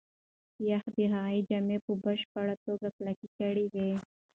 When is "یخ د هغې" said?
0.69-1.39